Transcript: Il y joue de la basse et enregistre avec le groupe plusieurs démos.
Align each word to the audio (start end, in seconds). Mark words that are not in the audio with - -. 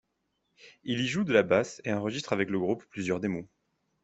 Il 0.81 0.99
y 0.99 1.07
joue 1.07 1.23
de 1.25 1.31
la 1.31 1.43
basse 1.43 1.79
et 1.85 1.93
enregistre 1.93 2.33
avec 2.33 2.49
le 2.49 2.57
groupe 2.57 2.83
plusieurs 2.89 3.19
démos. 3.19 3.45